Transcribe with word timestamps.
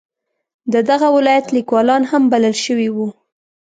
د 0.73 0.75
دغه 0.89 1.07
ولایت 1.17 1.45
لیکوالان 1.57 2.03
هم 2.11 2.23
بلل 2.31 2.55
شوي 2.65 2.89
وو. 2.95 3.07